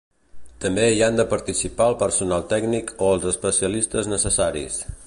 També 0.63 0.85
hi 0.93 1.03
han 1.07 1.19
de 1.19 1.25
participar 1.33 1.87
el 1.93 1.99
personal 2.05 2.49
tècnic 2.55 2.91
o 3.09 3.13
els 3.19 3.31
especialistes 3.35 4.13
necessaris. 4.17 4.85